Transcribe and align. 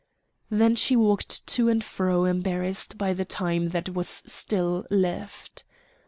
Then 0.49 0.75
she 0.75 0.95
walked 0.95 1.45
to 1.45 1.69
and 1.69 1.83
fro 1.83 2.25
embarrassed 2.25 2.97
by 2.97 3.13
the 3.13 3.23
time 3.23 3.69
that 3.69 3.89
was 3.93 4.23
still 4.25 4.83
left. 4.89 5.63